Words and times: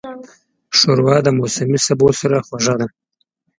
ښوروا 0.77 1.17
د 1.23 1.27
موسمي 1.37 1.79
سبو 1.87 2.07
سره 2.19 2.37
خوږه 2.45 2.75
ده. 2.79 2.87